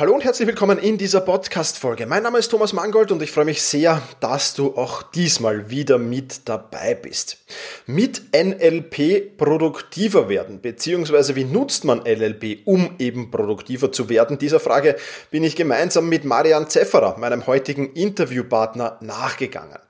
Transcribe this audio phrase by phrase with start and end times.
[0.00, 2.06] Hallo und herzlich willkommen in dieser Podcast-Folge.
[2.06, 5.98] Mein Name ist Thomas Mangold und ich freue mich sehr, dass du auch diesmal wieder
[5.98, 7.36] mit dabei bist.
[7.84, 14.38] Mit NLP produktiver werden, beziehungsweise wie nutzt man NLP, um eben produktiver zu werden?
[14.38, 14.96] Dieser Frage
[15.30, 19.80] bin ich gemeinsam mit Marian Zefferer, meinem heutigen Interviewpartner, nachgegangen.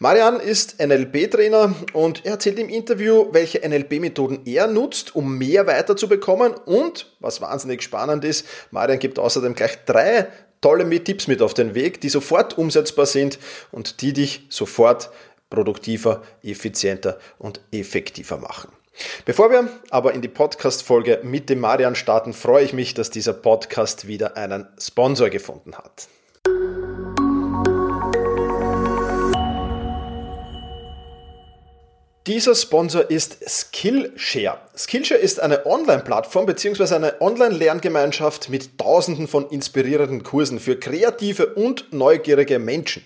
[0.00, 6.54] Marian ist NLP-Trainer und er erzählt im Interview, welche NLP-Methoden er nutzt, um mehr weiterzubekommen
[6.54, 10.28] und, was wahnsinnig spannend ist, Marian gibt außerdem gleich drei
[10.60, 13.38] tolle Tipps mit auf den Weg, die sofort umsetzbar sind
[13.70, 15.10] und die dich sofort
[15.48, 18.70] produktiver, effizienter und effektiver machen.
[19.24, 23.32] Bevor wir aber in die Podcast-Folge mit dem Marian starten, freue ich mich, dass dieser
[23.32, 26.08] Podcast wieder einen Sponsor gefunden hat.
[32.26, 34.58] Dieser Sponsor ist Skillshare.
[34.76, 36.94] Skillshare ist eine Online-Plattform bzw.
[36.94, 43.04] eine Online-Lerngemeinschaft mit tausenden von inspirierenden Kursen für kreative und neugierige Menschen.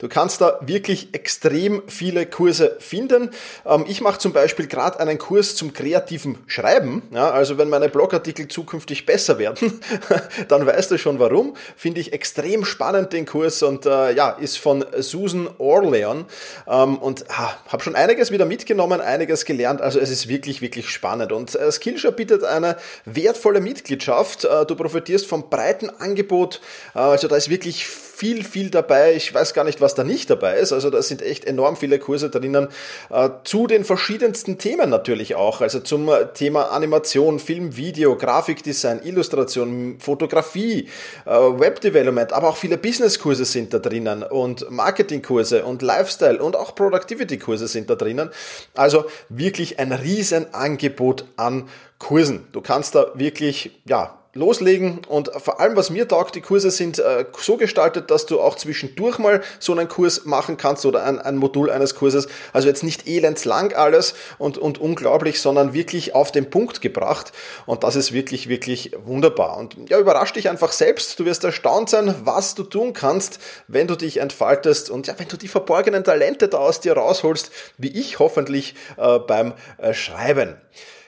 [0.00, 3.30] Du kannst da wirklich extrem viele Kurse finden.
[3.64, 7.02] Ähm, ich mache zum Beispiel gerade einen Kurs zum kreativen Schreiben.
[7.14, 9.80] Also wenn meine Blogartikel zukünftig besser werden,
[10.48, 11.56] dann weißt du schon warum.
[11.76, 16.24] Finde ich extrem spannend den Kurs und äh, ja, ist von Susan Orlean
[16.68, 19.82] ähm, und ah, habe schon einiges wieder mit mitgenommen, einiges gelernt.
[19.82, 21.30] Also es ist wirklich, wirklich spannend.
[21.30, 24.46] Und äh, Skillshare bietet eine wertvolle Mitgliedschaft.
[24.46, 26.62] Äh, du profitierst vom breiten Angebot.
[26.94, 27.86] Äh, also da ist wirklich
[28.16, 29.14] viel, viel dabei.
[29.14, 30.72] Ich weiß gar nicht, was da nicht dabei ist.
[30.72, 32.68] Also da sind echt enorm viele Kurse drinnen
[33.10, 35.60] äh, zu den verschiedensten Themen natürlich auch.
[35.60, 40.88] Also zum äh, Thema Animation, Film, Video, Grafikdesign, Illustration, Fotografie,
[41.26, 46.74] äh, Webdevelopment, aber auch viele Businesskurse sind da drinnen und Marketingkurse und Lifestyle und auch
[46.74, 48.30] Productivity-Kurse sind da drinnen.
[48.74, 51.68] Also wirklich ein Riesenangebot an
[51.98, 52.46] Kursen.
[52.52, 56.98] Du kannst da wirklich, ja, loslegen und vor allem, was mir taugt, die Kurse sind
[56.98, 61.18] äh, so gestaltet, dass du auch zwischendurch mal so einen Kurs machen kannst oder ein,
[61.18, 62.28] ein Modul eines Kurses.
[62.52, 67.32] Also jetzt nicht elendslang alles und, und unglaublich, sondern wirklich auf den Punkt gebracht
[67.66, 69.56] und das ist wirklich, wirklich wunderbar.
[69.56, 71.18] Und ja, überrasch dich einfach selbst.
[71.18, 75.28] Du wirst erstaunt sein, was du tun kannst, wenn du dich entfaltest und ja, wenn
[75.28, 80.56] du die verborgenen Talente da aus dir rausholst, wie ich hoffentlich äh, beim äh, Schreiben.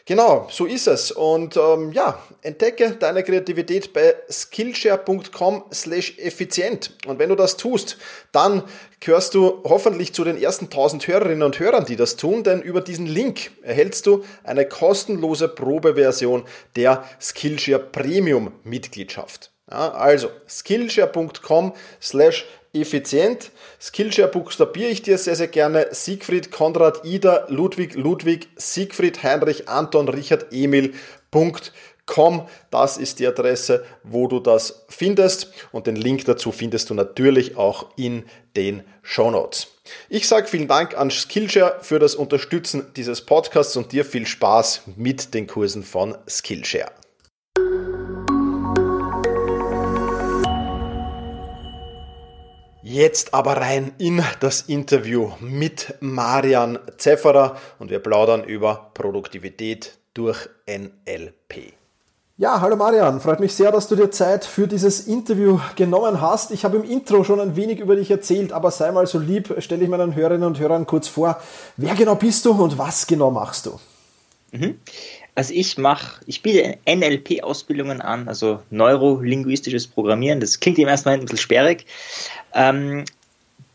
[0.08, 1.12] Genau, so ist es.
[1.12, 6.96] Und ähm, ja, entdecke deine Kreativität bei skillshare.com slash effizient.
[7.06, 7.98] Und wenn du das tust,
[8.32, 8.62] dann
[9.00, 12.80] gehörst du hoffentlich zu den ersten 1000 Hörerinnen und Hörern, die das tun, denn über
[12.80, 19.52] diesen Link erhältst du eine kostenlose Probeversion der Skillshare Premium Mitgliedschaft.
[19.70, 23.50] Ja, also skillshare.com slash effizient.
[23.80, 25.88] Skillshare buchstabiere ich dir sehr, sehr gerne.
[25.90, 32.42] Siegfried, Konrad, Ida, Ludwig, Ludwig, Siegfried, Heinrich, Anton, Richard, Emil.com.
[32.70, 35.52] Das ist die Adresse, wo du das findest.
[35.72, 38.24] Und den Link dazu findest du natürlich auch in
[38.56, 39.68] den Show Notes.
[40.08, 44.82] Ich sage vielen Dank an Skillshare für das Unterstützen dieses Podcasts und dir viel Spaß
[44.96, 46.90] mit den Kursen von Skillshare.
[52.90, 60.48] Jetzt aber rein in das Interview mit Marian Zefferer und wir plaudern über Produktivität durch
[60.66, 61.74] NLP.
[62.38, 66.50] Ja, hallo Marian, freut mich sehr, dass du dir Zeit für dieses Interview genommen hast.
[66.50, 69.54] Ich habe im Intro schon ein wenig über dich erzählt, aber sei mal so lieb,
[69.58, 71.38] stelle ich meinen Hörerinnen und Hörern kurz vor,
[71.76, 73.78] wer genau bist du und was genau machst du?
[74.52, 74.80] Mhm.
[75.38, 80.40] Also ich mache, ich biete NLP-Ausbildungen an, also neurolinguistisches Programmieren.
[80.40, 81.86] Das klingt im ersten Moment ein bisschen sperrig.
[82.54, 83.04] Ähm,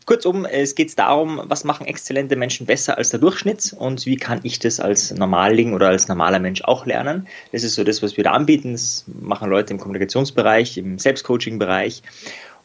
[0.04, 4.40] kurzum, es geht darum, was machen exzellente Menschen besser als der Durchschnitt und wie kann
[4.42, 7.26] ich das als Normalling oder als normaler Mensch auch lernen.
[7.52, 8.72] Das ist so das, was wir da anbieten.
[8.72, 12.02] Das machen Leute im Kommunikationsbereich, im Selbstcoaching-Bereich.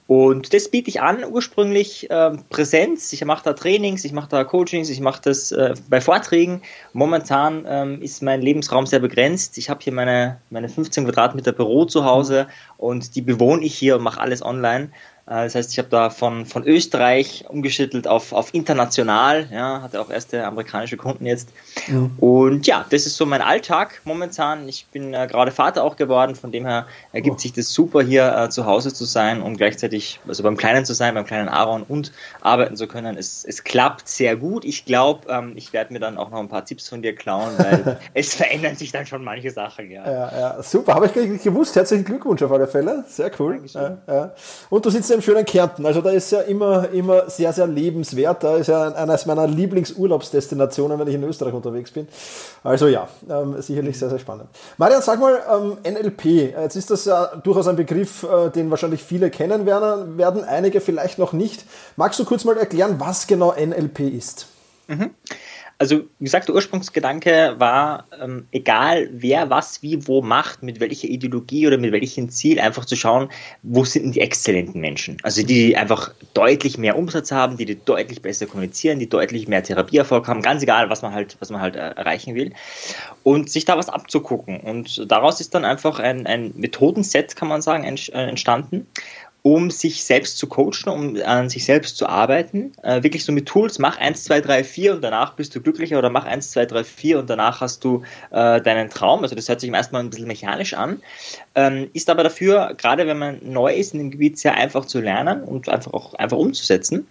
[0.09, 3.13] Und das biete ich an, ursprünglich äh, Präsenz.
[3.13, 6.63] Ich mache da Trainings, ich mache da Coachings, ich mache das äh, bei Vorträgen.
[6.93, 9.59] Momentan ähm, ist mein Lebensraum sehr begrenzt.
[9.59, 12.47] Ich habe hier meine, meine 15 Quadratmeter Büro zu Hause
[12.77, 14.89] und die bewohne ich hier und mache alles online.
[15.29, 20.01] Äh, das heißt, ich habe da von, von Österreich umgeschüttelt auf, auf international, ja, hatte
[20.01, 21.49] auch erste amerikanische Kunden jetzt.
[21.87, 22.11] Mhm.
[22.17, 24.67] Und ja, das ist so mein Alltag momentan.
[24.67, 27.39] Ich bin äh, gerade Vater auch geworden, von dem her ergibt oh.
[27.39, 30.93] sich das super, hier äh, zu Hause zu sein und gleichzeitig, also beim Kleinen zu
[30.93, 32.11] sein, beim kleinen Aaron und
[32.41, 33.15] arbeiten zu können.
[33.15, 34.65] Es, es klappt sehr gut.
[34.65, 37.53] Ich glaube, ähm, ich werde mir dann auch noch ein paar Tipps von dir klauen,
[37.57, 39.91] weil es verändern sich dann schon manche Sachen.
[39.91, 40.95] Ja, ja, ja super.
[40.95, 41.75] Habe ich gar nicht gewusst.
[41.75, 43.03] Herzlichen Glückwunsch auf alle Fälle.
[43.07, 43.61] Sehr cool.
[43.73, 44.33] Ja, ja.
[44.69, 45.85] Und du sitzt im schönen Kärnten.
[45.85, 48.43] Also da ist ja immer, immer sehr, sehr lebenswert.
[48.43, 52.07] Da ist ja eines meiner Lieblingsurlaubsdestinationen, wenn ich in Österreich unterwegs bin.
[52.63, 54.49] Also ja, ähm, sicherlich sehr, sehr spannend.
[54.77, 56.53] Marian, sag mal, ähm, NLP.
[56.59, 60.81] Jetzt ist das ja durchaus ein Begriff, äh, den wahrscheinlich viele kennen werden, werden, einige
[60.81, 61.65] vielleicht noch nicht.
[61.95, 64.47] Magst du kurz mal erklären, was genau NLP ist?
[64.87, 65.11] Mhm.
[65.81, 71.07] Also, wie gesagt, der Ursprungsgedanke war, ähm, egal wer was wie wo macht, mit welcher
[71.07, 73.29] Ideologie oder mit welchem Ziel, einfach zu schauen,
[73.63, 75.15] wo sind denn die exzellenten Menschen?
[75.23, 79.47] Also die, die einfach deutlich mehr Umsatz haben, die, die deutlich besser kommunizieren, die deutlich
[79.47, 82.51] mehr Therapieerfolg haben, ganz egal, was man halt, was man halt äh, erreichen will.
[83.23, 84.59] Und sich da was abzugucken.
[84.59, 88.85] Und daraus ist dann einfach ein, ein Methodenset, kann man sagen, äh, entstanden
[89.41, 92.73] um sich selbst zu coachen, um an sich selbst zu arbeiten.
[92.83, 95.97] Äh, wirklich so mit Tools, mach 1, 2, 3, 4 und danach bist du glücklicher
[95.97, 99.23] oder mach 1, 2, 3, 4 und danach hast du äh, deinen Traum.
[99.23, 101.01] Also das hört sich erstmal ein bisschen mechanisch an,
[101.55, 104.99] ähm, ist aber dafür, gerade wenn man neu ist in dem Gebiet, sehr einfach zu
[104.99, 107.07] lernen und einfach auch einfach umzusetzen.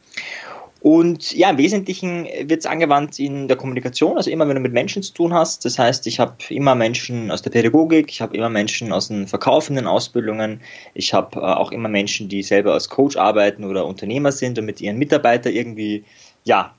[0.80, 4.72] Und ja, im Wesentlichen wird es angewandt in der Kommunikation, also immer wenn du mit
[4.72, 5.64] Menschen zu tun hast.
[5.64, 9.26] Das heißt, ich habe immer Menschen aus der Pädagogik, ich habe immer Menschen aus den
[9.26, 10.60] verkaufenden Ausbildungen,
[10.94, 14.66] ich habe äh, auch immer Menschen, die selber als Coach arbeiten oder Unternehmer sind und
[14.66, 16.04] mit ihren Mitarbeitern irgendwie,
[16.44, 16.74] ja,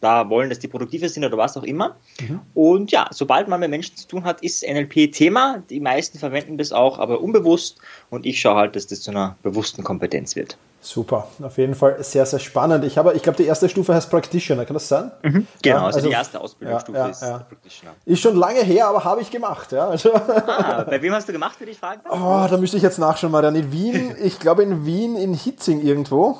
[0.00, 1.96] da wollen, dass die produktiver sind oder was auch immer.
[2.20, 2.40] Mhm.
[2.54, 5.62] Und ja, sobald man mit Menschen zu tun hat, ist NLP Thema.
[5.70, 7.78] Die meisten verwenden das auch, aber unbewusst.
[8.10, 10.58] Und ich schaue halt, dass das zu einer bewussten Kompetenz wird.
[10.84, 12.84] Super, auf jeden Fall sehr, sehr spannend.
[12.84, 15.12] Ich habe, ich glaube, die erste Stufe heißt Practitioner, kann das sein?
[15.22, 17.92] Mhm, genau, ja, also, also, die erste Ausbildungsstufe ja, ja, ist Practitioner.
[18.04, 19.72] Ist schon lange her, aber habe ich gemacht.
[19.72, 22.02] Ja, also ah, bei wem hast du gemacht, würde ich fragen?
[22.10, 23.54] Oh, da müsste ich jetzt nachschauen, Marian.
[23.54, 26.36] In Wien, ich glaube in Wien, in Hitzing irgendwo.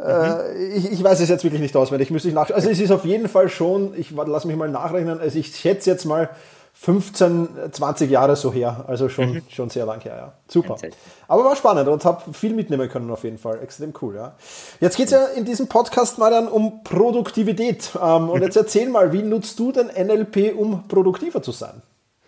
[0.00, 0.72] Äh, mhm.
[0.74, 2.56] ich, ich, weiß es jetzt wirklich nicht auswendig, müsste ich nachschauen.
[2.56, 5.88] Also es ist auf jeden Fall schon, ich lass mich mal nachrechnen, also ich schätze
[5.88, 6.30] jetzt mal
[6.80, 9.42] 15, 20 Jahre so her, also schon, mhm.
[9.48, 10.32] schon sehr lang her, ja.
[10.46, 10.76] Super.
[11.26, 13.60] Aber war spannend und habe viel mitnehmen können auf jeden Fall.
[13.60, 14.36] Extrem cool, ja.
[14.80, 17.90] Jetzt geht es ja in diesem Podcast mal dann um Produktivität.
[18.00, 21.82] Ähm, und jetzt erzähl mal, wie nutzt du denn NLP, um produktiver zu sein?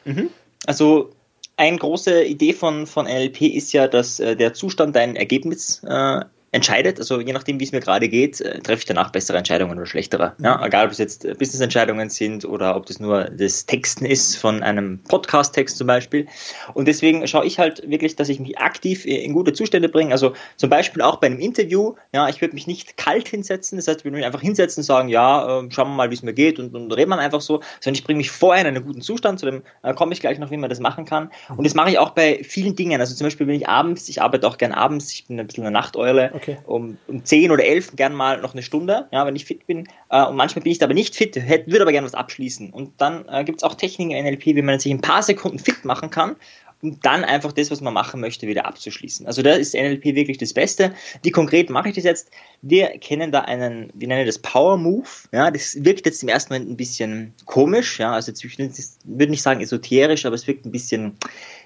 [0.04, 0.30] Mhm.
[0.66, 1.10] Also
[1.56, 6.22] eine große Idee von, von NLP ist ja, dass äh, der Zustand dein Ergebnis äh,
[6.52, 6.98] entscheidet.
[6.98, 9.86] Also je nachdem, wie es mir gerade geht, äh, treffe ich danach bessere Entscheidungen oder
[9.86, 10.34] schlechtere.
[10.42, 14.36] Ja, egal, ob es jetzt äh, Business-Entscheidungen sind oder ob das nur das Texten ist
[14.36, 16.26] von einem Podcast-Text zum Beispiel.
[16.74, 20.12] Und deswegen schaue ich halt wirklich, dass ich mich aktiv in gute Zustände bringe.
[20.12, 21.94] Also zum Beispiel auch bei einem Interview.
[22.12, 23.78] Ja, ich würde mich nicht kalt hinsetzen.
[23.78, 26.14] Das heißt, ich würde mich einfach hinsetzen und sagen, ja, äh, schauen wir mal, wie
[26.14, 27.60] es mir geht und, und reden wir einfach so.
[27.80, 29.38] Sondern ich bringe mich vorher in einen guten Zustand.
[29.38, 31.30] Zu dem äh, komme ich gleich noch, wie man das machen kann.
[31.56, 33.00] Und das mache ich auch bei vielen Dingen.
[33.00, 35.64] Also zum Beispiel bin ich abends, ich arbeite auch gern abends, ich bin ein bisschen
[35.64, 36.39] eine Nachteule.
[36.40, 36.58] Okay.
[36.66, 39.86] Um, um 10 oder 11 gern mal noch eine Stunde, ja, wenn ich fit bin.
[40.10, 42.70] Äh, und manchmal bin ich da aber nicht fit, hätte, würde aber gerne was abschließen.
[42.70, 45.22] Und dann äh, gibt es auch Techniken in NLP, wie man sich in ein paar
[45.22, 46.36] Sekunden fit machen kann
[46.82, 49.26] um dann einfach das, was man machen möchte, wieder abzuschließen.
[49.26, 50.94] Also da ist NLP wirklich das Beste.
[51.22, 52.30] Wie konkret mache ich das jetzt?
[52.62, 55.08] Wir kennen da einen, wir nennen das Power Move.
[55.32, 57.98] Ja, das wirkt jetzt im ersten Moment ein bisschen komisch.
[57.98, 61.16] Ja, also ich würde nicht sagen esoterisch, aber es wirkt ein bisschen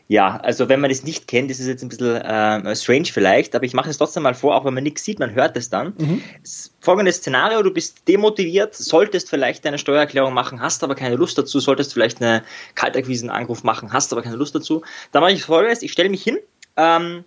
[0.06, 3.54] ja, also wenn man das nicht kennt, ist es jetzt ein bisschen äh, strange vielleicht,
[3.54, 5.70] aber ich mache es trotzdem mal vor, auch wenn man nichts sieht, man hört es
[5.70, 5.94] dann.
[5.96, 6.22] Mhm.
[6.80, 11.58] Folgendes Szenario, du bist demotiviert, solltest vielleicht deine Steuererklärung machen, hast aber keine Lust dazu,
[11.58, 14.82] solltest vielleicht eine Kaltakquisen-Anruf machen, hast aber keine Lust dazu.
[15.12, 16.38] Dann mache ich folgendes, ich stelle mich hin,
[16.76, 17.24] ähm,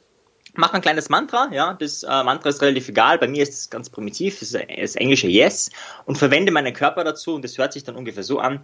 [0.54, 3.70] mache ein kleines Mantra, ja, das äh, Mantra ist relativ egal, bei mir ist es
[3.72, 5.72] ganz primitiv, das ist das englische Yes
[6.06, 8.64] und verwende meinen Körper dazu und das hört sich dann ungefähr so an.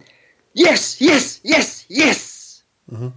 [0.52, 2.64] Yes, yes, yes, yes!
[2.86, 3.12] Mhm.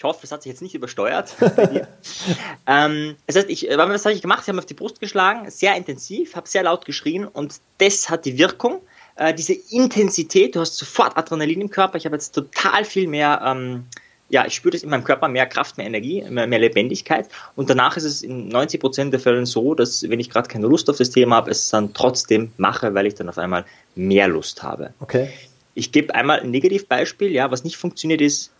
[0.00, 1.36] Ich hoffe, es hat sich jetzt nicht übersteuert
[2.66, 4.40] ähm, das heißt, ich, was habe ich gemacht?
[4.44, 8.24] Ich habe auf die Brust geschlagen, sehr intensiv, habe sehr laut geschrien und das hat
[8.24, 8.80] die Wirkung.
[9.16, 11.98] Äh, diese Intensität, du hast sofort Adrenalin im Körper.
[11.98, 13.84] Ich habe jetzt total viel mehr, ähm,
[14.30, 17.28] ja, ich spüre das in meinem Körper, mehr Kraft, mehr Energie, mehr, mehr Lebendigkeit.
[17.54, 20.66] Und danach ist es in 90 Prozent der Fällen so, dass wenn ich gerade keine
[20.66, 23.66] Lust auf das Thema habe, es dann trotzdem mache, weil ich dann auf einmal
[23.96, 24.94] mehr Lust habe.
[25.00, 25.28] Okay.
[25.74, 28.50] Ich gebe einmal ein Negativbeispiel, ja, was nicht funktioniert ist,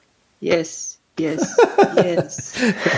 [0.42, 1.56] yes, Yes,
[1.96, 2.54] yes.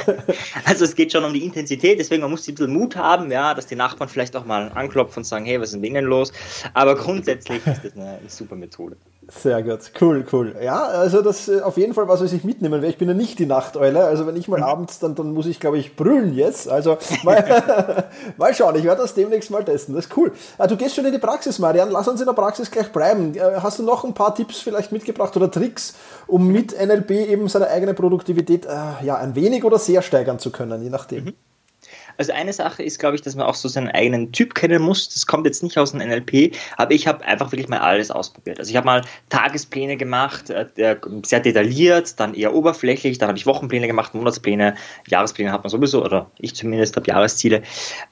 [0.64, 3.52] also es geht schon um die Intensität, deswegen man muss ein bisschen Mut haben, ja,
[3.52, 6.32] dass die Nachbarn vielleicht auch mal anklopfen und sagen, hey, was ist denn los?
[6.74, 8.96] Aber grundsätzlich ist das eine super Methode.
[9.28, 10.56] Sehr gut, cool, cool.
[10.62, 12.88] Ja, also das äh, auf jeden Fall was, was ich mitnehmen werde.
[12.88, 14.64] Ich bin ja nicht die Nachteule, also wenn ich mal mhm.
[14.64, 16.68] abends, dann, dann muss ich, glaube ich, brüllen jetzt.
[16.68, 18.04] Also mal,
[18.36, 19.94] mal schauen, ich werde das demnächst mal testen.
[19.94, 20.32] Das ist cool.
[20.58, 21.90] Ah, du gehst schon in die Praxis, Marian.
[21.90, 23.34] Lass uns in der Praxis gleich bleiben.
[23.36, 25.94] Äh, hast du noch ein paar Tipps vielleicht mitgebracht oder Tricks,
[26.26, 30.50] um mit NLP eben seine eigene Produktivität äh, ja, ein wenig oder sehr steigern zu
[30.50, 31.24] können, je nachdem?
[31.24, 31.34] Mhm.
[32.16, 35.08] Also eine Sache ist, glaube ich, dass man auch so seinen eigenen Typ kennen muss.
[35.08, 38.58] Das kommt jetzt nicht aus dem NLP, aber ich habe einfach wirklich mal alles ausprobiert.
[38.58, 40.66] Also ich habe mal Tagespläne gemacht, äh,
[41.24, 44.74] sehr detailliert, dann eher oberflächlich, dann habe ich Wochenpläne gemacht, Monatspläne,
[45.08, 47.62] Jahrespläne hat man sowieso, oder ich zumindest habe Jahresziele.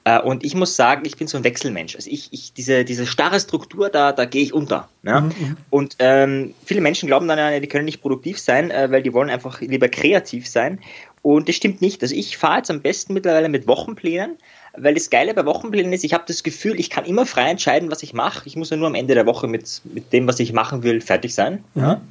[0.03, 1.95] Äh, und ich muss sagen, ich bin so ein Wechselmensch.
[1.95, 4.89] Also ich, ich diese, diese starre Struktur, da, da gehe ich unter.
[5.03, 5.21] Ne?
[5.21, 5.57] Mhm.
[5.69, 9.13] Und ähm, viele Menschen glauben dann ja, die können nicht produktiv sein, äh, weil die
[9.13, 10.79] wollen einfach lieber kreativ sein.
[11.21, 12.01] Und das stimmt nicht.
[12.01, 14.37] Also ich fahre jetzt am besten mittlerweile mit Wochenplänen,
[14.75, 17.91] weil das Geile bei Wochenplänen ist, ich habe das Gefühl, ich kann immer frei entscheiden,
[17.91, 18.47] was ich mache.
[18.47, 21.01] Ich muss ja nur am Ende der Woche mit, mit dem, was ich machen will,
[21.01, 21.63] fertig sein.
[21.75, 22.01] Ja.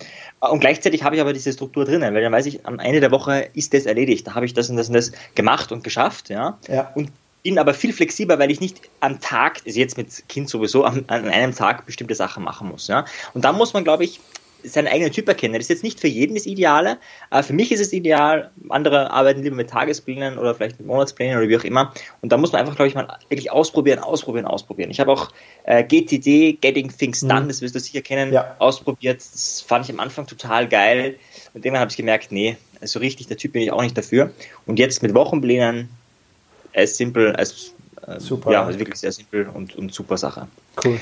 [0.40, 3.10] Und gleichzeitig habe ich aber diese Struktur drinnen, weil dann weiß ich, am Ende der
[3.10, 4.26] Woche ist das erledigt.
[4.26, 6.28] Da habe ich das und das und das gemacht und geschafft.
[6.28, 6.58] Ja.
[6.68, 6.90] ja.
[6.94, 7.10] Und
[7.42, 11.04] bin aber viel flexibler, weil ich nicht am Tag, also jetzt mit Kind sowieso, an,
[11.08, 12.86] an einem Tag bestimmte Sachen machen muss.
[12.86, 13.06] Ja.
[13.34, 14.20] Und da muss man, glaube ich,
[14.64, 15.54] seinen eigenen Typ erkennen.
[15.54, 16.98] Das ist jetzt nicht für jeden das Ideale,
[17.30, 18.50] aber für mich ist es ideal.
[18.68, 21.92] Andere arbeiten lieber mit Tagesplänen oder vielleicht mit Monatsplänen oder wie auch immer.
[22.20, 24.90] Und da muss man einfach, glaube ich, mal wirklich ausprobieren, ausprobieren, ausprobieren.
[24.90, 25.30] Ich habe auch
[25.64, 27.48] äh, GTD, Getting Things Done, mhm.
[27.48, 28.56] das wirst du sicher kennen, ja.
[28.58, 29.20] ausprobiert.
[29.20, 31.16] Das fand ich am Anfang total geil.
[31.54, 33.96] Und irgendwann habe ich gemerkt, nee, so also richtig, der Typ bin ich auch nicht
[33.96, 34.32] dafür.
[34.66, 35.88] Und jetzt mit Wochenplänen,
[36.74, 37.74] as simpel, as
[38.06, 38.52] äh, super.
[38.52, 40.48] Ja, also wirklich sehr simpel und, und super Sache.
[40.84, 40.98] Cool.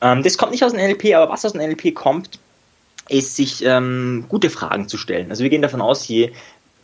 [0.00, 2.38] Ähm, das kommt nicht aus dem NLP, aber was aus dem NLP kommt,
[3.12, 5.30] ist, sich ähm, gute Fragen zu stellen.
[5.30, 6.32] Also wir gehen davon aus, je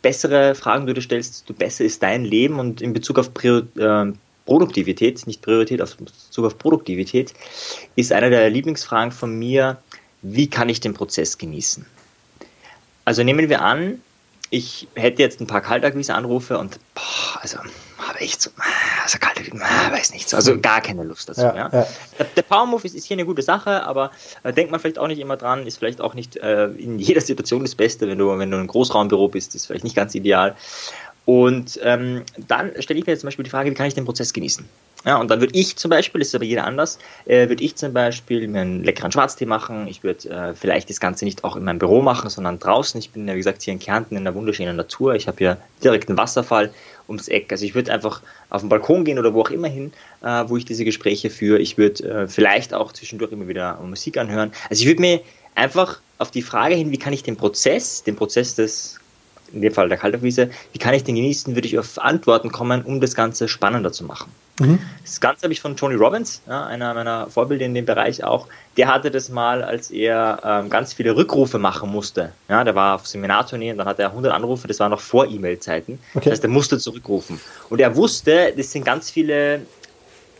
[0.01, 3.63] bessere Fragen du dir stellst, desto besser ist dein Leben und in Bezug auf Prior
[3.75, 4.13] äh,
[4.45, 7.33] Produktivität, nicht Priorität, auf Bezug auf Produktivität,
[7.95, 9.77] ist eine der Lieblingsfragen von mir,
[10.21, 11.85] wie kann ich den Prozess genießen?
[13.05, 14.01] Also nehmen wir an,
[14.49, 17.57] ich hätte jetzt ein paar Kaltakquise-Anrufe und boah, also
[18.19, 18.49] habe echt so,
[19.03, 21.41] also kalte, weiß nicht, also gar keine Lust dazu.
[21.41, 21.69] Ja, ja.
[21.71, 21.87] ja.
[22.17, 24.11] Der, der Power Move ist, ist, hier eine gute Sache, aber
[24.43, 27.21] äh, denkt man vielleicht auch nicht immer dran, ist vielleicht auch nicht äh, in jeder
[27.21, 30.15] Situation das Beste, wenn du, wenn du in einem Großraumbüro bist, ist vielleicht nicht ganz
[30.15, 30.55] ideal.
[31.25, 34.05] Und ähm, dann stelle ich mir jetzt zum Beispiel die Frage, wie kann ich den
[34.05, 34.67] Prozess genießen?
[35.05, 37.75] Ja, und dann würde ich zum Beispiel, das ist aber jeder anders, äh, würde ich
[37.75, 39.87] zum Beispiel mir einen leckeren Schwarztee machen.
[39.87, 42.99] Ich würde äh, vielleicht das Ganze nicht auch in meinem Büro machen, sondern draußen.
[42.99, 45.15] Ich bin ja, wie gesagt, hier in Kärnten in der wunderschönen Natur.
[45.15, 46.73] Ich habe hier direkt einen Wasserfall
[47.09, 47.51] ums Eck.
[47.51, 49.91] Also ich würde einfach auf den Balkon gehen oder wo auch immer hin,
[50.23, 51.59] äh, wo ich diese Gespräche führe.
[51.59, 54.51] Ich würde äh, vielleicht auch zwischendurch immer wieder Musik anhören.
[54.69, 55.21] Also ich würde mir
[55.55, 58.99] einfach auf die Frage hin, wie kann ich den Prozess, den Prozess des
[59.51, 62.83] in dem Fall der Kaltakquise, wie kann ich den genießen, würde ich auf Antworten kommen,
[62.83, 64.31] um das Ganze spannender zu machen.
[64.59, 64.79] Mhm.
[65.03, 68.47] Das Ganze habe ich von Tony Robbins, ja, einer meiner Vorbilder in dem Bereich auch,
[68.77, 72.31] der hatte das mal, als er ähm, ganz viele Rückrufe machen musste.
[72.47, 75.27] Ja, der war auf Seminartournee und dann hatte er 100 Anrufe, das war noch vor
[75.27, 75.99] E-Mail-Zeiten.
[76.13, 76.25] Okay.
[76.25, 77.39] Das heißt, er musste zurückrufen.
[77.69, 79.61] Und er wusste, das sind ganz viele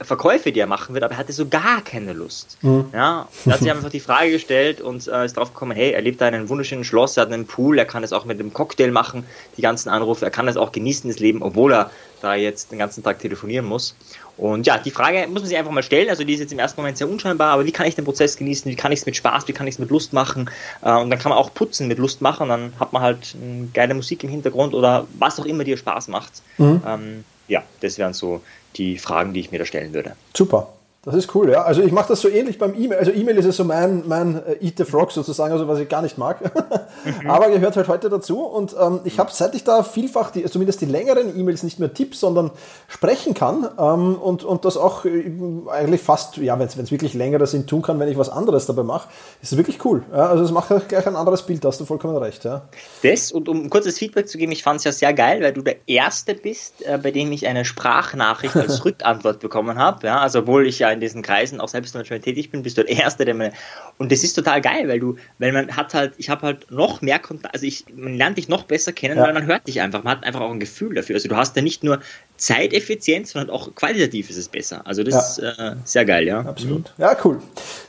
[0.01, 2.57] Verkäufe, die er machen wird, aber er hatte so gar keine Lust.
[2.61, 2.85] Mhm.
[2.93, 6.01] Ja, er hat sich einfach die Frage gestellt und äh, ist drauf gekommen, hey, er
[6.01, 8.39] lebt da in einem wunderschönen Schloss, er hat einen Pool, er kann es auch mit
[8.39, 9.25] einem Cocktail machen,
[9.57, 12.79] die ganzen Anrufe, er kann das auch genießen, das Leben, obwohl er da jetzt den
[12.79, 13.95] ganzen Tag telefonieren muss.
[14.37, 16.59] Und ja, die Frage muss man sich einfach mal stellen, also die ist jetzt im
[16.59, 19.05] ersten Moment sehr unscheinbar, aber wie kann ich den Prozess genießen, wie kann ich es
[19.05, 20.49] mit Spaß, wie kann ich es mit Lust machen
[20.81, 23.67] äh, und dann kann man auch putzen mit Lust machen, dann hat man halt eine
[23.73, 26.41] geile Musik im Hintergrund oder was auch immer dir Spaß macht.
[26.57, 26.81] Mhm.
[26.87, 28.41] Ähm, ja, das wären so
[28.77, 30.15] die Fragen, die ich mir da stellen würde.
[30.33, 30.69] Super.
[31.03, 31.63] Das ist cool, ja.
[31.63, 32.99] Also ich mache das so ähnlich beim E-Mail.
[32.99, 35.87] Also E-Mail ist ja so mein, mein äh, Eat the Frog sozusagen, also was ich
[35.87, 36.39] gar nicht mag.
[37.05, 37.29] Mhm.
[37.29, 38.41] Aber gehört halt heute dazu.
[38.41, 41.93] Und ähm, ich habe, seit ich da vielfach, die, zumindest die längeren E-Mails nicht mehr
[41.93, 42.51] Tipps, sondern
[42.89, 45.31] sprechen kann ähm, und, und das auch äh,
[45.71, 48.83] eigentlich fast, ja, wenn es wirklich längere sind, tun kann, wenn ich was anderes dabei
[48.83, 49.07] mache,
[49.41, 50.03] ist wirklich cool.
[50.11, 52.43] Ja, also es macht gleich ein anderes Bild, da hast du vollkommen recht.
[52.43, 52.63] Ja.
[53.01, 55.61] Das, und um kurzes Feedback zu geben, ich fand es ja sehr geil, weil du
[55.61, 60.05] der Erste bist, äh, bei dem ich eine Sprachnachricht als Rückantwort bekommen habe.
[60.05, 62.83] Ja, also obwohl ich ja in diesen Kreisen auch selbst manchmal tätig bin, bist du
[62.83, 63.51] der Erste, der mir.
[63.97, 67.01] Und das ist total geil, weil du, weil man hat halt, ich habe halt noch
[67.01, 69.23] mehr Kontakt, also ich, man lernt dich noch besser kennen, ja.
[69.23, 70.03] weil man hört dich einfach.
[70.03, 71.15] Man hat einfach auch ein Gefühl dafür.
[71.15, 71.99] Also du hast ja nicht nur
[72.39, 74.81] Zeiteffizienz, sondern auch qualitativ ist es besser.
[74.85, 75.49] Also das ja.
[75.49, 76.39] ist äh, sehr geil, ja.
[76.39, 76.93] Absolut.
[76.97, 77.39] Ja, cool.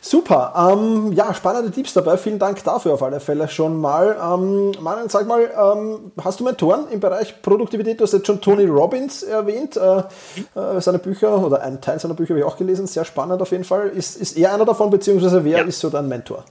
[0.01, 0.53] Super.
[0.73, 2.17] Ähm, ja, spannende Tipps dabei.
[2.17, 4.17] Vielen Dank dafür auf alle Fälle schon mal.
[4.21, 8.01] Ähm, Manuel, sag mal, ähm, hast du Mentoren im Bereich Produktivität?
[8.01, 9.77] Du hast jetzt schon Tony Robbins erwähnt.
[9.77, 9.99] Äh,
[10.59, 12.87] äh, seine Bücher oder einen Teil seiner Bücher habe ich auch gelesen.
[12.87, 13.89] Sehr spannend auf jeden Fall.
[13.89, 15.65] Ist, ist er einer davon, beziehungsweise wer ja.
[15.65, 16.45] ist so dein Mentor?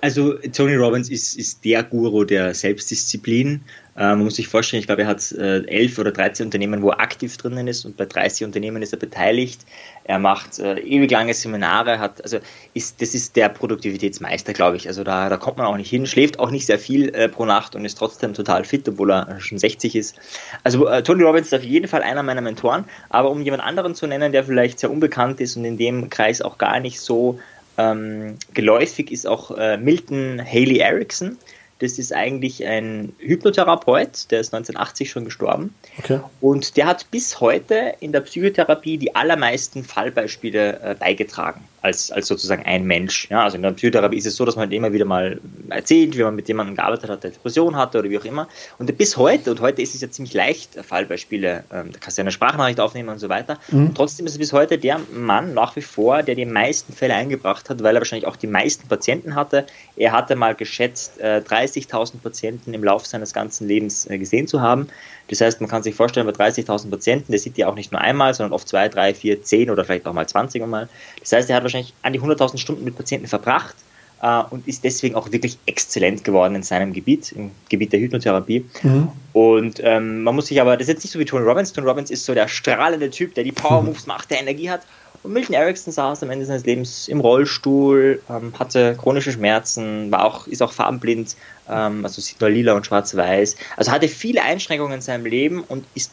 [0.00, 3.62] Also Tony Robbins ist, ist der Guru der Selbstdisziplin.
[3.96, 6.90] Äh, man muss sich vorstellen, ich glaube, er hat äh, elf oder 13 Unternehmen, wo
[6.90, 9.60] er aktiv drinnen ist und bei 30 Unternehmen ist er beteiligt.
[10.04, 12.38] Er macht äh, ewig lange Seminare, hat, also
[12.74, 14.88] ist, das ist der Produktivitätsmeister, glaube ich.
[14.88, 17.44] Also da, da kommt man auch nicht hin, schläft auch nicht sehr viel äh, pro
[17.44, 20.16] Nacht und ist trotzdem total fit, obwohl er schon 60 ist.
[20.64, 23.94] Also äh, Tony Robbins ist auf jeden Fall einer meiner Mentoren, aber um jemand anderen
[23.94, 27.38] zu nennen, der vielleicht sehr unbekannt ist und in dem Kreis auch gar nicht so
[27.78, 31.38] ähm, geläufig ist auch äh, Milton Haley Erickson.
[31.82, 35.74] Das ist eigentlich ein Hypnotherapeut, der ist 1980 schon gestorben.
[35.98, 36.20] Okay.
[36.40, 42.28] Und der hat bis heute in der Psychotherapie die allermeisten Fallbeispiele äh, beigetragen als, als
[42.28, 43.28] sozusagen ein Mensch.
[43.28, 46.16] Ja, also in der Psychotherapie ist es so, dass man halt immer wieder mal erzählt,
[46.16, 48.48] wie man mit jemandem gearbeitet hat, der Depression hatte oder wie auch immer.
[48.78, 52.22] Und bis heute, und heute ist es ja ziemlich leicht, Fallbeispiele, ähm, da kannst du
[52.22, 53.58] ja eine Sprachnachricht aufnehmen und so weiter.
[53.70, 53.86] Mhm.
[53.88, 57.14] Und trotzdem ist es bis heute der Mann nach wie vor, der die meisten Fälle
[57.14, 59.66] eingebracht hat, weil er wahrscheinlich auch die meisten Patienten hatte.
[59.96, 64.60] Er hatte mal geschätzt, äh, 30.000 Patienten im Laufe seines ganzen Lebens äh, gesehen zu
[64.60, 64.86] haben.
[65.28, 68.00] Das heißt, man kann sich vorstellen, bei 30.000 Patienten, der sieht die auch nicht nur
[68.00, 70.88] einmal, sondern oft zwei, drei, vier, zehn oder vielleicht auch mal 20 Mal.
[71.20, 73.76] Das heißt, er hat wahrscheinlich an die 100.000 Stunden mit Patienten verbracht
[74.22, 78.64] äh, und ist deswegen auch wirklich exzellent geworden in seinem Gebiet, im Gebiet der Hypnotherapie.
[78.82, 79.08] Mhm.
[79.32, 81.72] Und ähm, man muss sich aber, das ist jetzt nicht so wie Tony Robbins.
[81.72, 84.82] Tony Robbins ist so der strahlende Typ, der die Power Moves macht, der Energie hat.
[85.22, 90.24] Und Milton Erickson saß am Ende seines Lebens im Rollstuhl, ähm, hatte chronische Schmerzen, war
[90.24, 91.36] auch, ist auch farbenblind,
[91.68, 93.56] ähm, also sieht nur lila und schwarz-weiß.
[93.76, 96.10] Also hatte viele Einschränkungen in seinem Leben und ist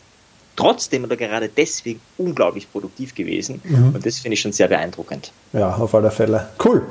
[0.59, 3.61] trotzdem oder gerade deswegen unglaublich produktiv gewesen.
[3.63, 3.95] Mhm.
[3.95, 5.31] Und das finde ich schon sehr beeindruckend.
[5.53, 6.49] Ja, auf alle Fälle.
[6.63, 6.83] Cool.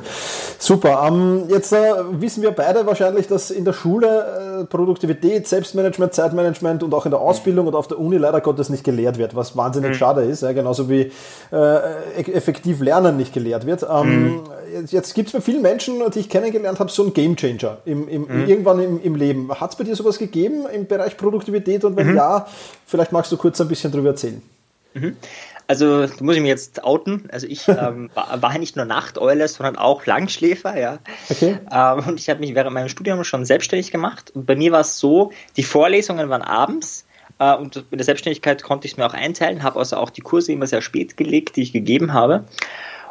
[0.58, 1.06] Super.
[1.06, 6.82] Ähm, jetzt äh, wissen wir beide wahrscheinlich, dass in der Schule äh, Produktivität, Selbstmanagement, Zeitmanagement
[6.82, 7.68] und auch in der Ausbildung mhm.
[7.68, 9.94] und auf der Uni leider Gottes nicht gelehrt wird, was wahnsinnig mhm.
[9.94, 10.42] schade ist.
[10.42, 11.12] Ja, genauso wie
[11.52, 13.86] äh, e-, effektiv Lernen nicht gelehrt wird.
[13.88, 14.40] Ähm, mhm.
[14.72, 18.08] Jetzt, jetzt gibt es bei vielen Menschen, die ich kennengelernt habe, so einen Gamechanger im,
[18.08, 18.48] im, mhm.
[18.48, 19.50] irgendwann im, im Leben.
[19.52, 21.84] Hat es bei dir sowas gegeben im Bereich Produktivität?
[21.84, 22.16] Und wenn mhm.
[22.16, 22.46] ja,
[22.86, 24.42] vielleicht magst du kurz kurz ein bisschen darüber erzählen?
[24.94, 25.16] Mhm.
[25.66, 27.28] Also, da muss ich mir jetzt outen.
[27.30, 30.98] Also, ich ähm, war, war, nicht nur Nachteule, sondern auch Langschläfer, ja.
[31.28, 31.58] Okay.
[31.70, 34.30] Ähm, und ich habe mich während meinem Studium schon selbstständig gemacht.
[34.34, 37.04] Und bei mir war es so, die Vorlesungen waren abends.
[37.38, 40.22] Äh, und in der Selbstständigkeit konnte ich es mir auch einteilen, habe also auch die
[40.22, 42.44] Kurse immer sehr spät gelegt, die ich gegeben habe.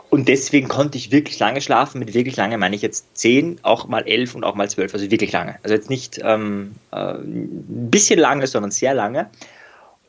[0.10, 2.00] Und deswegen konnte ich wirklich lange schlafen.
[2.00, 4.94] Mit wirklich lange meine ich jetzt zehn, auch mal elf und auch mal zwölf.
[4.94, 5.60] Also wirklich lange.
[5.64, 9.30] Also jetzt nicht ähm, äh, ein bisschen lange, sondern sehr lange.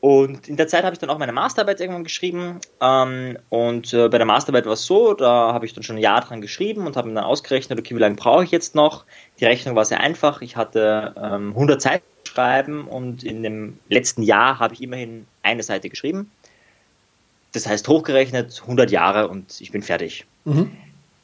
[0.01, 2.61] Und in der Zeit habe ich dann auch meine Masterarbeit irgendwann geschrieben.
[2.79, 6.01] Ähm, und äh, bei der Masterarbeit war es so, da habe ich dann schon ein
[6.01, 9.03] Jahr dran geschrieben und habe mir dann ausgerechnet, okay, wie lange brauche ich jetzt noch?
[9.39, 10.41] Die Rechnung war sehr einfach.
[10.41, 15.63] Ich hatte ähm, 100 Seiten schreiben und in dem letzten Jahr habe ich immerhin eine
[15.63, 16.31] Seite geschrieben.
[17.51, 20.25] Das heißt, hochgerechnet 100 Jahre und ich bin fertig.
[20.45, 20.71] Mhm.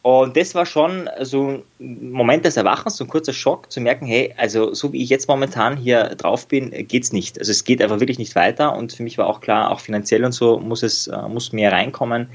[0.06, 4.06] Und das war schon so ein Moment des Erwachens, so ein kurzer Schock, zu merken,
[4.06, 7.40] hey, also so wie ich jetzt momentan hier drauf bin, geht's nicht.
[7.40, 8.76] Also es geht einfach wirklich nicht weiter.
[8.76, 11.72] Und für mich war auch klar, auch finanziell und so muss es äh, muss mehr
[11.72, 12.30] reinkommen.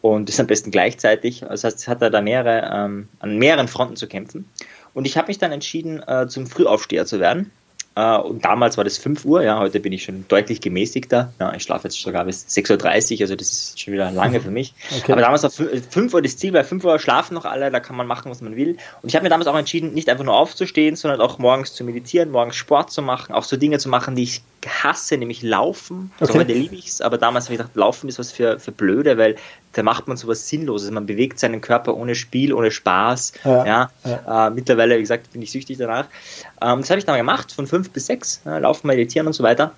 [0.00, 1.40] Und das am besten gleichzeitig.
[1.40, 4.48] Das heißt, es hat da mehrere, ähm, an mehreren Fronten zu kämpfen.
[4.94, 7.50] Und ich habe mich dann entschieden, äh, zum Frühaufsteher zu werden.
[8.00, 11.32] Äh, und damals war das 5 Uhr, ja, heute bin ich schon deutlich gemäßigter.
[11.38, 14.50] Ja, ich schlafe jetzt sogar bis 6.30 Uhr, also das ist schon wieder lange für
[14.50, 14.74] mich.
[15.00, 15.12] Okay.
[15.12, 17.96] Aber damals war 5 Uhr das Ziel, weil 5 Uhr schlafen noch alle, da kann
[17.96, 18.76] man machen, was man will.
[19.02, 21.84] Und ich habe mir damals auch entschieden, nicht einfach nur aufzustehen, sondern auch morgens zu
[21.84, 26.12] meditieren, morgens Sport zu machen, auch so Dinge zu machen, die ich hasse, nämlich Laufen.
[26.20, 26.40] Also okay.
[26.40, 29.18] heute liebe ich es, aber damals habe ich gedacht, Laufen ist was für, für Blöde,
[29.18, 29.36] weil
[29.72, 30.90] da macht man sowas Sinnloses.
[30.90, 33.32] Man bewegt seinen Körper ohne Spiel, ohne Spaß.
[33.44, 33.90] Ja, ja.
[34.04, 34.46] ja.
[34.46, 36.06] Äh, mittlerweile, wie gesagt, bin ich süchtig danach.
[36.60, 39.42] Ähm, das habe ich dann gemacht, von fünf bis sechs, äh, Laufen, Meditieren und so
[39.42, 39.72] weiter.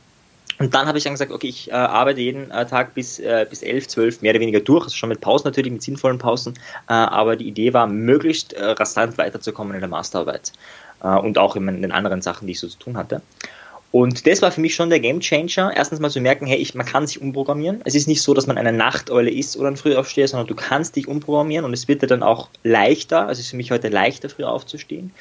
[0.59, 3.47] Und dann habe ich dann gesagt, okay, ich äh, arbeite jeden äh, Tag bis, äh,
[3.49, 6.55] bis 11, 12 mehr oder weniger durch, also schon mit Pausen natürlich, mit sinnvollen Pausen.
[6.89, 10.53] Äh, aber die Idee war, möglichst äh, rasant weiterzukommen in der Masterarbeit
[11.03, 13.23] äh, und auch in den anderen Sachen, die ich so zu tun hatte.
[13.93, 15.71] Und das war für mich schon der Game Changer.
[15.77, 17.83] Erstens mal zu merken, hey, ich, man kann sich umprogrammieren.
[17.85, 20.97] Es ist nicht so, dass man eine Nachteule ist oder ein Frühaufsteher, sondern du kannst
[20.97, 23.27] dich umprogrammieren und es wird dir dann auch leichter.
[23.27, 25.13] Also es ist für mich heute leichter, früh aufzustehen.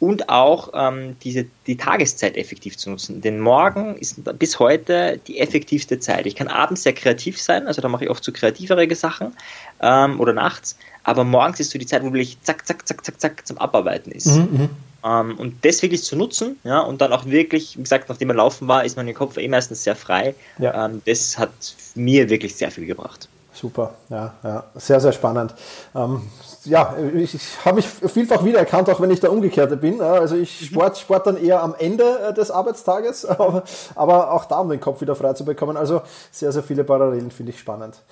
[0.00, 3.20] Und auch ähm, diese, die Tageszeit effektiv zu nutzen.
[3.20, 6.26] Denn morgen ist bis heute die effektivste Zeit.
[6.26, 9.36] Ich kann abends sehr kreativ sein, also da mache ich oft so kreativere Sachen
[9.80, 10.76] ähm, oder nachts.
[11.04, 14.10] Aber morgens ist so die Zeit, wo wirklich zack, zack, zack, zack, zack zum Abarbeiten
[14.10, 14.26] ist.
[14.26, 14.70] Mhm, mhm.
[15.04, 18.36] Ähm, und das wirklich zu nutzen, ja, und dann auch wirklich, wie gesagt, nachdem man
[18.38, 20.34] laufen war, ist mein Kopf eh meistens sehr frei.
[20.58, 20.86] Ja.
[20.86, 21.50] Ähm, das hat
[21.94, 23.28] mir wirklich sehr viel gebracht.
[23.56, 24.64] Super, ja, ja.
[24.74, 25.54] sehr, sehr spannend.
[25.94, 26.22] Ähm,
[26.64, 30.02] ja, ich, ich habe mich vielfach wiedererkannt, auch wenn ich der Umgekehrte bin.
[30.02, 30.66] Also ich mhm.
[30.66, 33.62] sport, sport dann eher am Ende äh, des Arbeitstages, aber,
[33.94, 35.78] aber auch da, um den Kopf wieder frei zu bekommen.
[35.78, 38.02] Also sehr, sehr viele Parallelen finde ich spannend.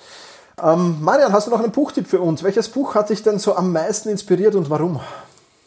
[0.62, 2.42] Ähm, Marian, hast du noch einen Buchtipp für uns?
[2.42, 5.00] Welches Buch hat dich denn so am meisten inspiriert und warum?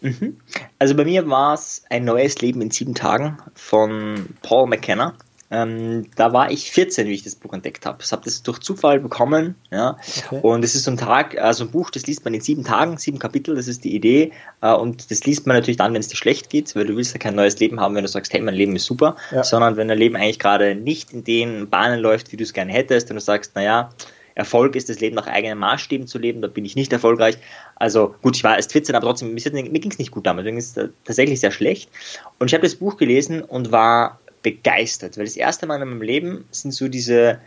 [0.02, 0.38] Mhm.
[0.80, 5.16] Also bei mir war es ein neues Leben in sieben Tagen von Paul McKenna.
[5.50, 8.00] Ähm, da war ich 14, wie ich das Buch entdeckt habe.
[8.04, 9.98] Ich habe das durch Zufall bekommen, ja.
[10.26, 10.40] Okay.
[10.42, 12.98] Und es ist so ein Tag, also ein Buch, das liest man in sieben Tagen,
[12.98, 14.34] sieben Kapitel, das ist die Idee.
[14.62, 17.14] Äh, und das liest man natürlich dann, wenn es dir schlecht geht, weil du willst
[17.14, 19.42] ja kein neues Leben haben, wenn du sagst, hey, mein Leben ist super, ja.
[19.44, 22.74] sondern wenn dein Leben eigentlich gerade nicht in den Bahnen läuft, wie du es gerne
[22.74, 23.90] hättest, und du sagst, naja,
[24.38, 26.42] Erfolg ist, das Leben nach eigenen Maßstäben zu leben.
[26.42, 27.38] Da bin ich nicht erfolgreich.
[27.76, 30.46] Also gut, ich war erst 14, aber trotzdem, mir ging es nicht gut damals.
[30.46, 31.90] Mir ging es tatsächlich sehr schlecht.
[32.38, 36.02] Und ich habe das Buch gelesen und war begeistert, weil das erste Mal in meinem
[36.02, 37.40] Leben sind so diese,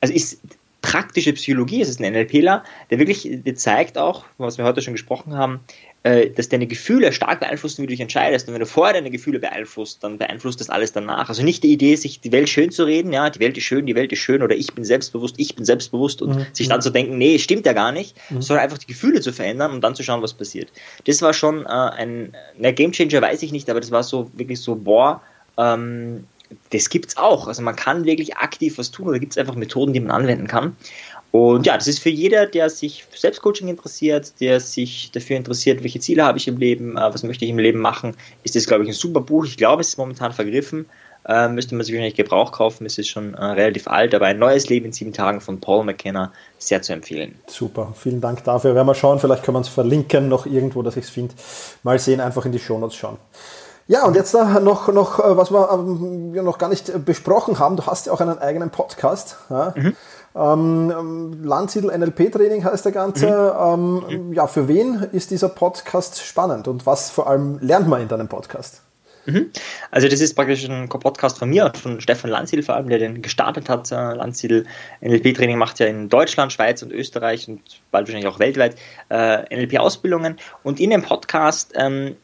[0.00, 0.40] also ist
[0.82, 4.92] praktische Psychologie, es ist ein NLPler, der wirklich dir zeigt auch, was wir heute schon
[4.92, 5.60] gesprochen haben,
[6.04, 8.46] dass deine Gefühle stark beeinflussen, wie du dich entscheidest.
[8.46, 11.30] Und wenn du vorher deine Gefühle beeinflusst, dann beeinflusst das alles danach.
[11.30, 13.86] Also nicht die Idee, sich die Welt schön zu reden, ja, die Welt ist schön,
[13.86, 16.46] die Welt ist schön oder ich bin selbstbewusst, ich bin selbstbewusst und mhm.
[16.52, 18.42] sich dann zu denken, nee, stimmt ja gar nicht, mhm.
[18.42, 20.70] sondern einfach die Gefühle zu verändern und dann zu schauen, was passiert.
[21.06, 24.60] Das war schon äh, ein, ein Gamechanger, weiß ich nicht, aber das war so wirklich
[24.60, 25.22] so, boah,
[25.56, 26.24] ähm,
[26.70, 27.48] das gibt's auch.
[27.48, 30.46] Also man kann wirklich aktiv was tun oder gibt es einfach Methoden, die man anwenden
[30.46, 30.76] kann.
[31.34, 35.82] Und ja, das ist für jeder, der sich für Selbstcoaching interessiert, der sich dafür interessiert,
[35.82, 38.68] welche Ziele habe ich im Leben, äh, was möchte ich im Leben machen, ist das,
[38.68, 39.44] glaube ich, ein super Buch.
[39.44, 40.86] Ich glaube, es ist momentan vergriffen.
[41.26, 42.86] Äh, müsste man sich wahrscheinlich Gebrauch kaufen.
[42.86, 45.82] Es ist schon äh, relativ alt, aber ein neues Leben in sieben Tagen von Paul
[45.82, 47.34] McKenna sehr zu empfehlen.
[47.48, 48.76] Super, vielen Dank dafür.
[48.76, 51.34] Werden wir schauen, vielleicht kann man es verlinken noch irgendwo, dass ich es finde.
[51.82, 53.16] Mal sehen, einfach in die Shownotes schauen.
[53.86, 57.76] Ja, und jetzt noch, noch äh, was wir ähm, noch gar nicht besprochen haben.
[57.76, 59.36] Du hast ja auch einen eigenen Podcast.
[59.50, 59.74] Ja?
[59.76, 59.96] Mhm.
[60.36, 63.26] Ähm, Landsiedel NLP Training heißt der Ganze.
[63.26, 64.04] Mhm.
[64.08, 68.08] Ähm, ja, für wen ist dieser Podcast spannend und was vor allem lernt man in
[68.08, 68.80] deinem Podcast?
[69.26, 69.50] Mhm.
[69.90, 73.22] Also das ist praktisch ein Podcast von mir, von Stefan Landsiedel vor allem, der den
[73.22, 73.90] gestartet hat.
[73.90, 74.66] Äh, Landsiedel
[75.02, 78.76] NLP-Training macht ja in Deutschland, Schweiz und Österreich und bald wahrscheinlich auch weltweit
[79.10, 80.36] äh, NLP-Ausbildungen.
[80.62, 82.16] Und in dem Podcast ähm,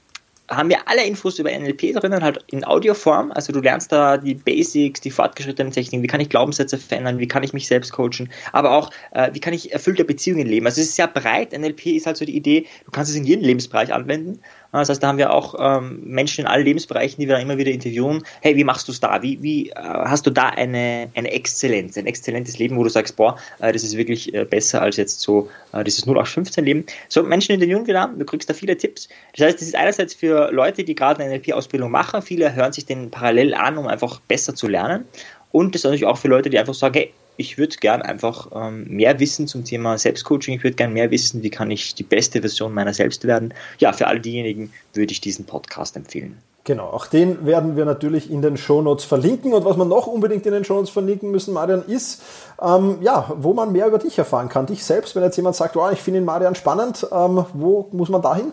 [0.51, 3.31] haben wir alle Infos über NLP drinnen, halt in Audioform.
[3.33, 7.29] Also du lernst da die Basics, die fortgeschrittenen Techniken, wie kann ich Glaubenssätze verändern, wie
[7.29, 10.67] kann ich mich selbst coachen, aber auch, äh, wie kann ich erfüllte Beziehungen leben.
[10.67, 11.57] Also es ist sehr breit.
[11.57, 14.41] NLP ist halt so die Idee, du kannst es in jedem Lebensbereich anwenden.
[14.73, 17.59] Das heißt, da haben wir auch ähm, Menschen in allen Lebensbereichen, die wir dann immer
[17.59, 18.23] wieder interviewen.
[18.41, 19.21] Hey, wie machst du es da?
[19.23, 23.17] Wie, wie äh, hast du da eine, eine Exzellenz, ein exzellentes Leben, wo du sagst,
[23.17, 26.85] boah, äh, das ist wirklich äh, besser als jetzt so äh, dieses 0815-Leben.
[27.09, 29.09] So, Menschen interviewen wir da, du kriegst da viele Tipps.
[29.37, 32.23] Das heißt, das ist einerseits für Leute, die gerade eine NLP-Ausbildung machen.
[32.23, 35.05] Viele hören sich den parallel an, um einfach besser zu lernen.
[35.53, 38.49] Und das ist natürlich auch für Leute, die einfach sagen, hey, ich würde gern einfach
[38.55, 40.57] ähm, mehr wissen zum Thema Selbstcoaching.
[40.57, 43.55] Ich würde gern mehr wissen, wie kann ich die beste Version meiner selbst werden.
[43.79, 46.37] Ja, für all diejenigen würde ich diesen Podcast empfehlen.
[46.65, 49.55] Genau, auch den werden wir natürlich in den Shownotes verlinken.
[49.55, 52.23] Und was wir noch unbedingt in den Shownotes verlinken müssen, Marian, ist,
[52.63, 54.67] ähm, ja, wo man mehr über dich erfahren kann.
[54.67, 58.11] Dich selbst, wenn jetzt jemand sagt, oh, ich finde den Marian spannend, ähm, wo muss
[58.11, 58.53] man dahin?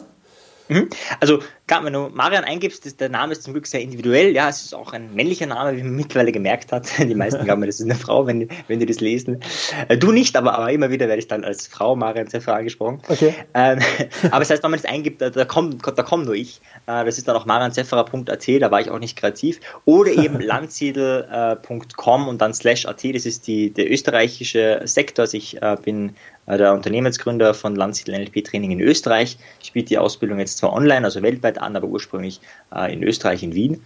[0.69, 0.89] Mhm.
[1.19, 4.33] Also, klar, wenn du Marian eingibst, ist, der Name ist zum Glück sehr individuell.
[4.33, 6.87] Ja, es ist auch ein männlicher Name, wie man mittlerweile gemerkt hat.
[6.99, 9.41] Die meisten glauben, das ist eine Frau, wenn, wenn die das lesen.
[9.87, 13.01] Äh, du nicht, aber, aber immer wieder werde ich dann als Frau Marian Zeffer angesprochen.
[13.07, 13.33] Okay.
[13.53, 13.79] Ähm,
[14.31, 16.61] aber das heißt, wenn man das eingibt, da, da kommt, da kommt nur ich.
[16.87, 19.59] Äh, das ist dann auch marianzefferer.at, da war ich auch nicht kreativ.
[19.85, 25.23] Oder eben landsiedel.com äh, und dann slash at, das ist die, der österreichische Sektor.
[25.23, 26.15] Also ich äh, bin
[26.55, 29.37] der Unternehmensgründer von Landsiedel NLP Training in Österreich.
[29.61, 32.39] Ich biete die Ausbildung jetzt zwar online, also weltweit an, aber ursprünglich
[32.73, 33.83] äh, in Österreich, in Wien.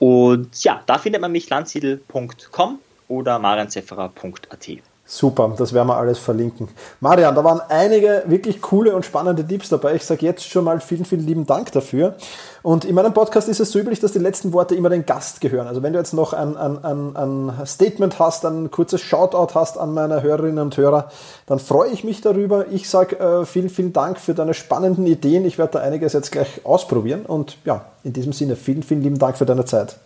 [0.00, 4.68] Und ja, da findet man mich landsiedel.com oder marianzefferer.at.
[5.12, 6.68] Super, das werden wir alles verlinken.
[7.00, 9.96] Marian, da waren einige wirklich coole und spannende Tipps dabei.
[9.96, 12.14] Ich sage jetzt schon mal vielen, vielen lieben Dank dafür.
[12.62, 15.40] Und in meinem Podcast ist es so üblich, dass die letzten Worte immer den Gast
[15.40, 15.66] gehören.
[15.66, 19.78] Also wenn du jetzt noch ein, ein, ein, ein Statement hast, ein kurzes Shoutout hast
[19.78, 21.10] an meine Hörerinnen und Hörer,
[21.46, 22.68] dann freue ich mich darüber.
[22.70, 25.44] Ich sage äh, vielen, vielen Dank für deine spannenden Ideen.
[25.44, 27.26] Ich werde da einiges jetzt gleich ausprobieren.
[27.26, 29.96] Und ja, in diesem Sinne, vielen, vielen lieben Dank für deine Zeit.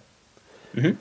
[0.73, 0.97] Mhm.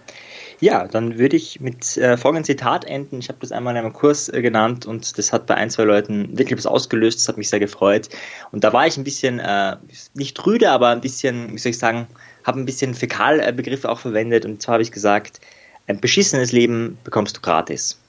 [0.59, 3.19] Ja, dann würde ich mit äh, folgendem Zitat enden.
[3.19, 5.83] Ich habe das einmal in einem Kurs äh, genannt und das hat bei ein, zwei
[5.83, 7.19] Leuten wirklich was ausgelöst.
[7.19, 8.09] Das hat mich sehr gefreut.
[8.51, 9.77] Und da war ich ein bisschen, äh,
[10.13, 12.07] nicht rüde, aber ein bisschen, wie soll ich sagen,
[12.43, 14.45] habe ein bisschen Fäkalbegriffe auch verwendet.
[14.45, 15.39] Und zwar habe ich gesagt,
[15.87, 17.99] ein beschissenes Leben bekommst du gratis.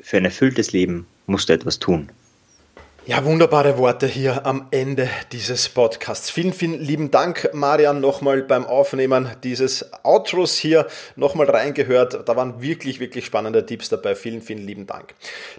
[0.00, 2.10] Für ein erfülltes Leben musst du etwas tun.
[3.08, 6.28] Ja, wunderbare Worte hier am Ende dieses Podcasts.
[6.28, 12.28] Vielen, vielen lieben Dank, Marian, nochmal beim Aufnehmen dieses Outros hier nochmal reingehört.
[12.28, 14.14] Da waren wirklich, wirklich spannende Tipps dabei.
[14.14, 15.14] Vielen, vielen lieben Dank.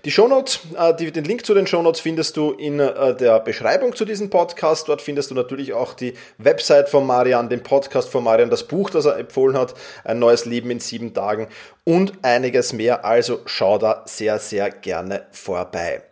[0.05, 4.05] Die Shownotes, äh, den Link zu den Shownotes findest du in äh, der Beschreibung zu
[4.05, 4.87] diesem Podcast.
[4.87, 8.91] Dort findest du natürlich auch die Website von Marian, den Podcast von Marian, das Buch,
[8.91, 11.47] das er empfohlen hat, ein neues Leben in sieben Tagen
[11.83, 13.05] und einiges mehr.
[13.05, 16.03] Also schau da sehr, sehr gerne vorbei.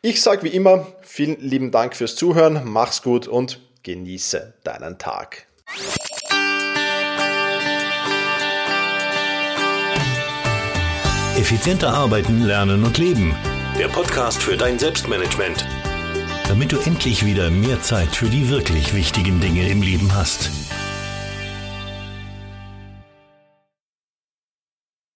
[0.00, 5.46] Ich sage wie immer, vielen lieben Dank fürs Zuhören, mach's gut und genieße deinen Tag.
[11.36, 13.34] Effizienter arbeiten, lernen und leben.
[13.78, 15.66] Der Podcast für dein Selbstmanagement.
[16.46, 20.50] Damit du endlich wieder mehr Zeit für die wirklich wichtigen Dinge im Leben hast.